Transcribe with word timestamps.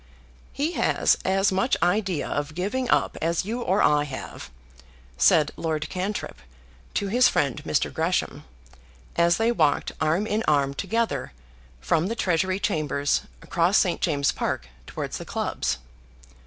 "He 0.51 0.71
has 0.71 1.15
as 1.23 1.51
much 1.51 1.77
idea 1.83 2.27
of 2.27 2.55
giving 2.55 2.89
up 2.89 3.17
as 3.21 3.45
you 3.45 3.61
or 3.61 3.83
I 3.83 4.05
have," 4.05 4.49
said 5.15 5.51
Lord 5.55 5.87
Cantrip 5.89 6.39
to 6.95 7.09
his 7.09 7.27
friend 7.27 7.63
Mr. 7.65 7.93
Gresham, 7.93 8.43
as 9.15 9.37
they 9.37 9.51
walked 9.51 9.91
arm 10.01 10.25
in 10.25 10.43
arm 10.47 10.73
together 10.73 11.33
from 11.81 12.07
the 12.07 12.15
Treasury 12.15 12.59
Chambers 12.59 13.21
across 13.43 13.77
St. 13.77 14.01
James's 14.01 14.31
Park 14.31 14.69
towards 14.87 15.19
the 15.19 15.23
clubs. 15.25 15.77